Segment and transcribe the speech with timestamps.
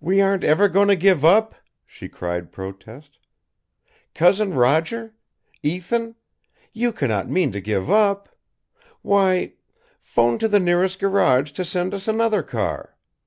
[0.00, 1.54] "We aren't ever going to give up?"
[1.86, 3.16] she cried protest.
[4.14, 5.14] "Cousin Roger?
[5.62, 6.14] Ethan?
[6.74, 8.28] You cannot mean to give up.
[9.00, 9.54] Why
[10.02, 12.98] 'phone to the nearest garage to send us another car.